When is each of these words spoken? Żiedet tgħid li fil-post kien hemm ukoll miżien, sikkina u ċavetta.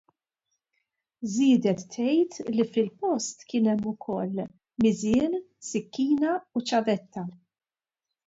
Żiedet 1.33 1.83
tgħid 1.95 2.47
li 2.55 2.63
fil-post 2.77 3.45
kien 3.51 3.69
hemm 3.73 3.91
ukoll 3.93 4.41
miżien, 4.85 5.37
sikkina 5.71 6.31
u 6.61 6.65
ċavetta. 6.73 7.25